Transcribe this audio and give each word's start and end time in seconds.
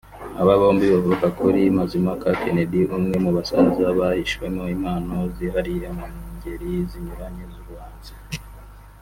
Aba 0.41 0.53
bombi 0.61 0.85
bavuka 0.93 1.27
kuri 1.39 1.61
Mazimpaka 1.77 2.27
Kennedy 2.41 2.79
umwe 2.97 3.15
mu 3.23 3.31
basaza 3.37 3.85
bahishemo 3.99 4.63
impano 4.75 5.15
zihariye 5.35 5.87
mu 5.97 6.05
ngeri 6.35 6.71
zinyuranye 6.89 7.43
z’ubuhanzi 7.53 8.13